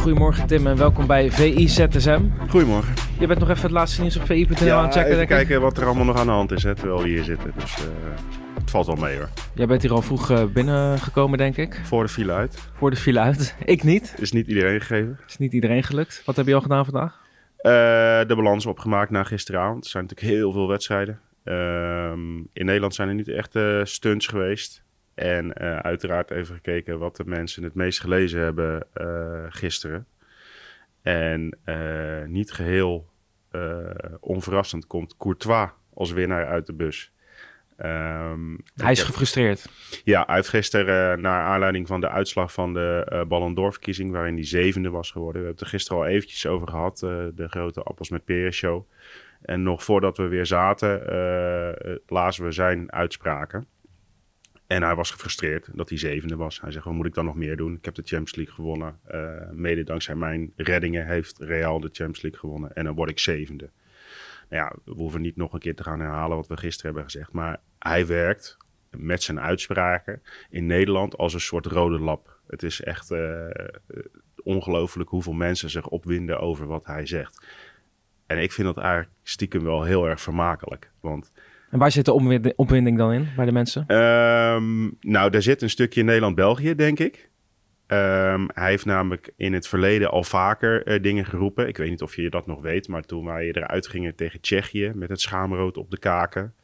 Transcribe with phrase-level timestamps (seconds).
[0.00, 2.20] goedemorgen Tim en welkom bij VI ZSM.
[2.48, 2.94] Goedemorgen.
[3.18, 5.76] Je bent nog even het laatste nieuws op VI.nl aan het checken, even kijken wat
[5.76, 7.52] er allemaal nog aan de hand is, hè, terwijl we hier zitten.
[7.58, 7.84] Dus eh,
[8.54, 9.28] het valt wel mee hoor.
[9.54, 11.80] Jij bent hier al vroeg eh, binnengekomen, denk ik.
[11.84, 12.70] Voor de file uit.
[12.72, 13.56] Voor de file uit.
[13.64, 14.14] Ik niet.
[14.18, 15.18] Is niet iedereen gegeven.
[15.26, 16.22] Is niet iedereen gelukt.
[16.24, 17.20] Wat heb je al gedaan vandaag?
[17.56, 17.70] Eh,
[18.28, 19.84] de balans opgemaakt na gisteravond.
[19.84, 21.20] Er zijn natuurlijk heel veel wedstrijden.
[21.44, 24.82] Ehm, in Nederland zijn er niet echt stunts geweest.
[25.20, 30.06] En eh, uiteraard even gekeken wat de mensen het meest gelezen hebben eh, gisteren.
[31.02, 33.08] En eh, niet geheel
[33.50, 33.80] eh,
[34.20, 37.12] onverrassend komt Courtois als winnaar uit de bus.
[37.76, 39.66] Ehm, Hij is heb- gefrustreerd.
[40.04, 44.10] Ja, hij heeft gisteren, naar aanleiding van de uitslag van de eh Ballon d'Or verkiezing,
[44.10, 45.40] waarin hij zevende was geworden.
[45.42, 48.52] We hebben het er gisteren al eventjes over gehad, eh, de grote appels met peren
[48.52, 48.84] show.
[49.42, 51.02] En nog voordat we weer zaten,
[52.06, 53.66] lazen we zijn uitspraken.
[54.70, 56.60] En hij was gefrustreerd dat hij zevende was.
[56.60, 57.74] Hij zegt, wat moet ik dan nog meer doen?
[57.74, 58.98] Ik heb de Champions League gewonnen.
[59.04, 62.74] Eh, mede dankzij mijn reddingen heeft Real de Champions League gewonnen.
[62.74, 63.70] En dan word ik zevende.
[64.48, 67.10] Nou ja, we hoeven niet nog een keer te gaan herhalen wat we gisteren hebben
[67.10, 67.32] gezegd.
[67.32, 68.56] Maar hij werkt
[68.90, 72.38] met zijn uitspraken in Nederland als een soort rode lap.
[72.46, 73.46] Het is echt eh,
[74.42, 77.46] ongelooflijk hoeveel mensen zich opwinden over wat hij zegt.
[78.26, 80.90] En ik vind dat eigenlijk stiekem wel heel erg vermakelijk.
[81.00, 81.32] Want
[81.70, 83.84] En waar zit de opwind- opwinding dan in bij de mensen?
[83.86, 87.30] Ehm, nou, daar zit een stukje Nederland-België, denk ik.
[87.86, 91.68] Ehm, hij heeft namelijk in het verleden al vaker eh, dingen geroepen.
[91.68, 94.92] Ik weet niet of je dat nog weet, maar toen wij eruit gingen tegen Tsjechië
[94.94, 96.54] met het schaamrood op de kaken.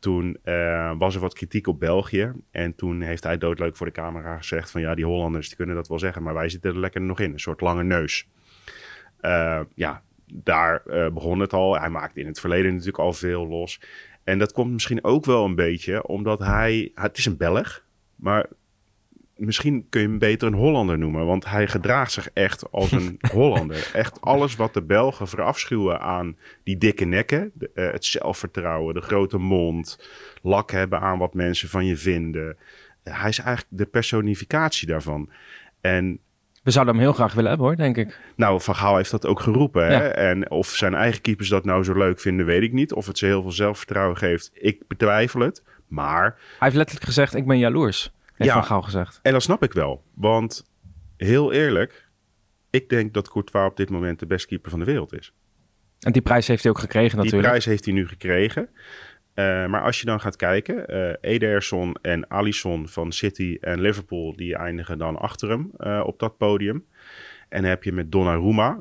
[0.00, 2.32] Toen eh, was er wat kritiek op België.
[2.50, 5.74] En toen heeft hij doodleuk voor de camera gezegd van ja, die Hollanders die kunnen
[5.74, 7.32] dat wel zeggen, maar wij zitten er lekker nog in.
[7.32, 8.28] Een soort lange neus.
[9.20, 10.82] Eh, ja, daar
[11.12, 11.78] begon het al.
[11.78, 13.80] Hij maakte in het verleden natuurlijk al veel los.
[14.28, 16.90] En dat komt misschien ook wel een beetje omdat hij...
[16.94, 17.84] Het is een Belg,
[18.16, 18.46] maar
[19.36, 21.26] misschien kun je hem beter een Hollander noemen.
[21.26, 23.90] Want hij gedraagt zich echt als een Hollander.
[23.94, 27.50] Echt alles wat de Belgen verafschuwen aan die dikke nekken.
[27.54, 30.08] de- eh, het zelfvertrouwen, de grote mond.
[30.42, 32.56] Lak hebben aan wat mensen van je vinden.
[33.02, 35.30] Hij is eigenlijk de personificatie daarvan.
[35.80, 36.18] En
[36.68, 38.18] We zouden hem heel graag willen hebben hoor, denk ik.
[38.36, 39.86] nou, Van Gaal heeft dat ook geroepen.
[39.86, 39.92] Hè?
[39.92, 40.00] Ja.
[40.10, 42.92] En of zijn eigen keepers dat nou zo leuk vinden, weet ik niet.
[42.92, 45.62] Of het ze heel veel zelfvertrouwen geeft, ik betwijfel het.
[45.86, 48.12] Maar, Hij heeft letterlijk gezegd, ik ben jaloers.
[48.34, 48.56] Heeft Ja.
[48.56, 49.20] Van Gaal gezegd.
[49.22, 50.04] en dat snap ik wel.
[50.14, 50.64] Want
[51.16, 52.08] heel eerlijk,
[52.70, 55.32] ik denk dat Courtois op dit moment de beste keeper van de wereld is.
[56.00, 57.48] En die prijs heeft hij ook gekregen Die natuurlijk.
[57.48, 58.68] prijs heeft hij nu gekregen.
[59.38, 64.36] Eh, maar als je dan gaat kijken, eh Ederson en Alisson van City en Liverpool,
[64.36, 66.84] die eindigen dan achter hem eh, op dat podium.
[67.48, 68.80] En dan heb je met Donnarumma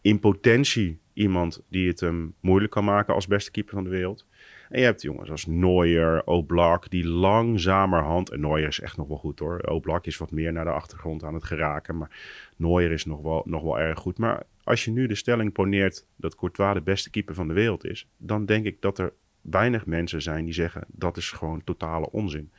[0.00, 4.26] in potentie iemand die het hem moeilijk kan maken als beste keeper van de wereld.
[4.68, 8.30] En je hebt jongens als Neuer, Oblak, die langzamerhand...
[8.30, 9.58] En Neuer is echt nog wel goed hoor.
[9.58, 11.98] Oblak is wat meer naar de achtergrond aan het geraken.
[11.98, 12.10] Maar
[12.56, 14.18] Neuer is nog wel, nog wel erg goed.
[14.18, 17.84] Maar als je nu de stelling poneert dat Courtois de beste keeper van de wereld
[17.84, 18.08] is...
[18.16, 22.52] dan denk ik dat er weinig mensen zijn die zeggen dat is gewoon totale onzin.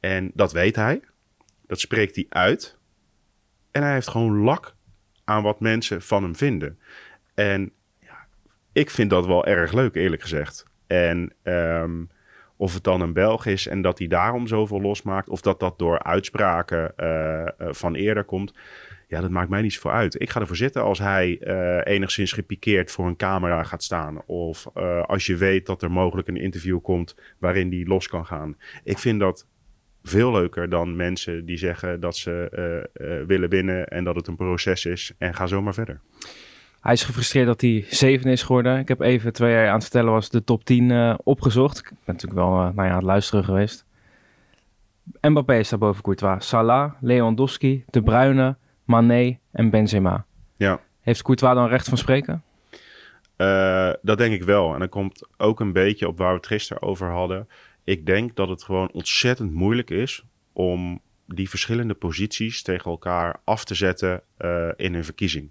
[0.00, 1.00] En dat weet hij.
[1.66, 2.78] Dat spreekt hij uit.
[3.70, 4.74] En hij heeft gewoon lak
[5.24, 6.78] aan wat mensen van hem vinden.
[7.34, 8.26] En ja,
[8.72, 10.66] ik vind dat wel erg leuk, eerlijk gezegd.
[10.86, 12.04] En ehm,
[12.56, 15.78] of het dan een Belg is en dat hij daarom zoveel losmaakt, of dat dat
[15.78, 18.54] door uitspraken eh, eh, van eerder komt,
[19.12, 20.20] ja, dat maakt mij niet zoveel uit.
[20.20, 24.22] Ik ga ervoor zitten als hij eh, enigszins gepikeerd voor een camera gaat staan.
[24.26, 28.26] Of eh, als je weet dat er mogelijk een interview komt waarin die los kan
[28.26, 28.56] gaan.
[28.84, 29.46] Ik vind dat
[30.02, 32.48] veel leuker dan mensen die zeggen dat ze
[32.92, 35.12] eh, willen winnen en dat het een proces is.
[35.18, 36.00] En ga zo maar verder.
[36.80, 38.78] Hij is gefrustreerd dat hij zevende is geworden.
[38.78, 41.78] Ik heb even, terwijl jij aan het vertellen was, de top 10 eh, opgezocht.
[41.78, 43.84] Ik ben natuurlijk wel eh, nou ja, aan het luisteren geweest.
[45.20, 46.48] Mbappé is daar boven Courtois.
[46.48, 48.56] Salah, Lewandowski, De Bruyne,
[48.92, 50.24] Mané en Benzema.
[50.56, 50.80] Ja.
[51.00, 52.42] Heeft Courtois dan recht van spreken?
[53.36, 54.74] Eh, dat denk ik wel.
[54.74, 57.48] En dat komt ook een beetje op waar we het gisteren over hadden.
[57.84, 63.64] Ik denk dat het gewoon ontzettend moeilijk is om die verschillende posities tegen elkaar af
[63.64, 65.50] te zetten eh, in een verkiezing.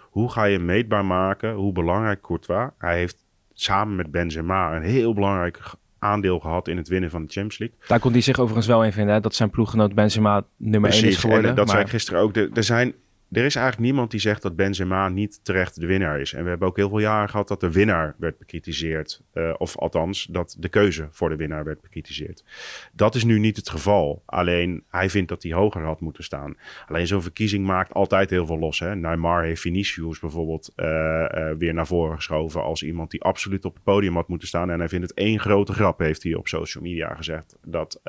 [0.00, 2.70] Hoe ga je meetbaar maken hoe belangrijk Courtois...
[2.78, 5.60] Hij heeft samen met Benzema een heel belangrijk
[6.02, 7.78] aandeel gehad in het winnen van de Champions League.
[7.86, 9.14] Daar kon hij zich overigens wel in vinden.
[9.14, 9.20] Hè?
[9.20, 11.50] Dat zijn ploeggenoot Benzema nummer 1 is geworden.
[11.50, 12.36] en dat maar ik gisteren ook.
[12.36, 12.94] Er, zijn,
[13.32, 16.32] er is eigenlijk niemand die zegt dat Benzema niet terecht de winnaar is.
[16.32, 19.22] En we hebben ook heel veel jaren gehad dat de winnaar werd bekritiseerd.
[19.32, 22.44] Eh, of althans, dat de keuze voor de winnaar werd bekritiseerd.
[22.92, 24.22] Dat is nu niet het geval.
[24.26, 26.56] Alleen, hij vindt dat hij hoger had moeten staan.
[26.88, 28.78] Alleen zo'n verkiezing maakt altijd heel veel los.
[28.78, 28.96] Hè?
[28.96, 32.62] Neymar heeft Vinicius bijvoorbeeld eh, eh, weer naar voren geschoven...
[32.62, 34.70] als iemand die absoluut op het podium had moeten staan.
[34.70, 37.56] En hij vindt het één grote grap, heeft hij op social media gezegd...
[37.64, 38.00] dat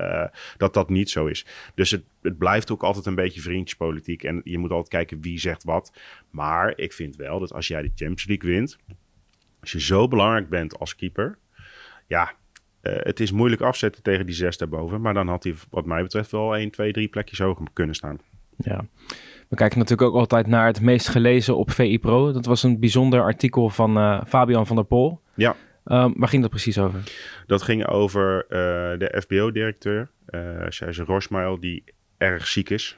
[0.57, 1.45] dat, dat niet zo is.
[1.75, 4.23] Dus het, het blijft ook altijd een beetje vriendjespolitiek.
[4.23, 5.93] En je moet altijd kijken wie zegt wat.
[6.29, 8.77] Maar ik vind wel dat als jij de Champions League wint,
[9.61, 11.37] als je zo belangrijk bent als keeper,
[12.07, 12.33] ja,
[12.81, 15.01] uh, het is moeilijk afzetten tegen die zes daarboven.
[15.01, 18.19] Maar dan had hij, wat mij betreft, wel 1, 2, 3 plekjes hoger kunnen staan.
[18.57, 18.85] Ja,
[19.49, 22.31] we kijken natuurlijk ook altijd naar het meest gelezen op VI Pro.
[22.31, 25.19] Dat was een bijzonder artikel van uh, Fabian van der Pol.
[25.33, 25.55] Ja.
[25.85, 26.99] Um, waar ging dat precies over?
[27.47, 28.49] Dat ging over uh,
[28.99, 31.83] de FBO-directeur, uh, Serge Rosmail, die
[32.23, 32.97] erg ziek is.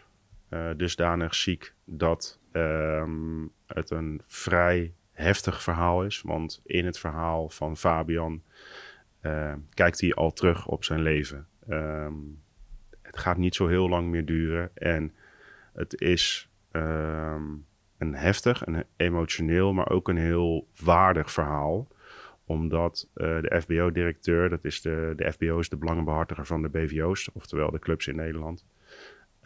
[0.50, 6.22] Uh, dusdanig ziek dat um, het een vrij heftig verhaal is.
[6.22, 8.44] Want in het verhaal van Fabian
[9.74, 11.48] kijkt hij al terug op zijn leven.
[11.69, 12.42] Um,
[13.01, 14.72] het gaat niet zo heel lang meer duren.
[14.74, 15.13] En
[15.74, 16.50] het is
[17.98, 21.88] een heftig, een emotioneel, maar ook een heel waardig verhaal
[22.45, 27.30] omdat uh, de FBO-directeur, dat is de, de FBO is de belangenbehartiger van de BVO's,
[27.33, 28.66] oftewel de clubs in Nederland.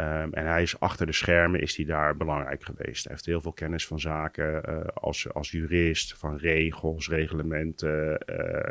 [0.02, 3.04] Um, en hij is achter de schermen, is hij daar belangrijk geweest.
[3.04, 8.24] Hij heeft heel veel kennis van zaken uh, als, als jurist, van regels, reglementen,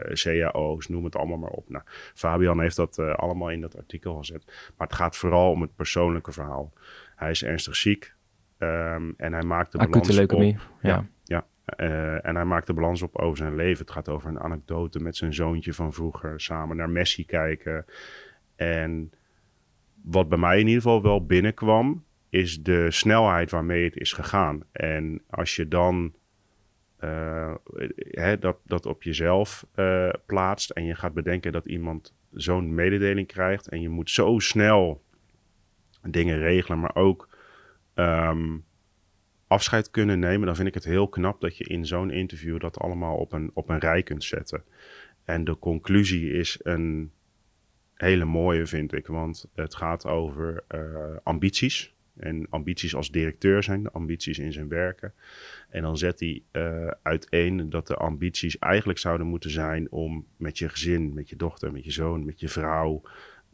[0.09, 1.69] uh, cao's, noem het allemaal maar op.
[1.69, 1.85] Nou,
[2.15, 4.45] Fabian heeft dat allemaal in dat artikel gezet.
[4.77, 6.73] Maar het gaat vooral om het persoonlijke verhaal.
[7.17, 8.15] Hij is ernstig ziek
[8.59, 10.61] um, en hij maakt de Acute leukemie, op.
[10.83, 11.07] ja.
[11.25, 11.47] ja.
[11.77, 13.85] Uh, en hij maakt de balans op over zijn leven.
[13.85, 16.41] Het gaat over een anekdote met zijn zoontje van vroeger.
[16.41, 17.85] Samen naar Messi kijken.
[18.57, 19.13] En
[20.11, 24.63] wat bij mij in ieder geval wel binnenkwam, is de snelheid waarmee het is gegaan.
[24.73, 26.13] En als je dan
[28.11, 33.27] hè, dat, dat op jezelf uh, plaatst en je gaat bedenken dat iemand zo'n mededeling
[33.27, 35.03] krijgt en je moet zo snel
[36.03, 37.29] dingen regelen, maar ook
[37.95, 38.65] um,
[39.47, 42.79] afscheid kunnen nemen, dan vind ik het heel knap dat je in zo'n interview dat
[42.79, 44.63] allemaal op een, op een rij kunt zetten.
[45.25, 47.13] En de conclusie is een
[47.99, 51.97] hele mooie, vind ik, want het gaat over uh, ambities.
[52.17, 55.13] En ambities als directeur zijn, ambities in zijn werken.
[55.69, 60.59] En dan zet hij uh, uiteen dat de ambities eigenlijk zouden moeten zijn om met
[60.59, 63.03] je gezin, met je dochter, met je zoon, met je vrouw,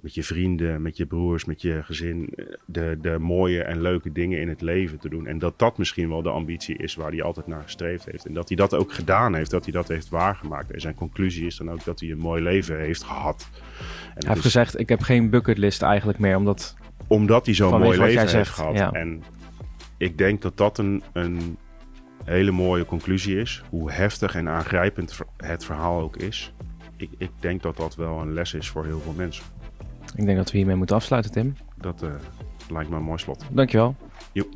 [0.04, 2.34] met je vrienden, met je broers, met je gezin,
[2.64, 5.26] de, de mooie en leuke dingen in het leven te doen.
[5.26, 8.26] En dat dat misschien wel de ambitie is waar hij altijd naar gestreefd heeft.
[8.26, 10.70] En dat hij dat ook gedaan heeft, dat hij dat heeft waargemaakt.
[10.70, 13.48] En zijn conclusie is dan ook dat hij een mooi leven heeft gehad.
[13.52, 16.76] En hij heeft gezegd, ik heb geen bucketlist eigenlijk meer, omdat...
[17.06, 18.76] Omdat hij zo'n mooi leven heeft zegt, gehad.
[18.76, 18.92] Ja.
[18.92, 19.22] En
[19.96, 21.58] ik denk dat dat een, een
[22.24, 23.62] hele mooie conclusie is.
[23.70, 26.54] Hoe heftig en aangrijpend het verhaal ook is.
[26.96, 29.44] Ik, ik denk dat dat wel een les is voor heel veel mensen.
[30.14, 31.56] Ik denk dat we hiermee moeten afsluiten, Tim.
[31.76, 32.10] Dat uh,
[32.70, 33.44] lijkt me een mooi slot.
[33.50, 33.94] Dankjewel.
[34.32, 34.48] Joep.